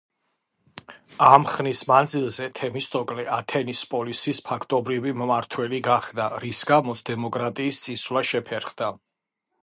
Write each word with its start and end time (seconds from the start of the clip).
ამ 1.25 1.43
ხნის 1.49 1.81
მანძილზე 1.89 2.47
თემისტოკლე 2.59 3.25
ათენის 3.35 3.81
პოლისის 3.91 4.39
ფაქტობრივი 4.47 5.13
მმართველი 5.19 5.81
გახდა, 5.89 6.25
რის 6.45 6.63
გამოც 6.71 7.03
დემოკრატიის 7.11 7.83
წინსვლა 7.83 8.25
შეფერხდა. 8.31 8.89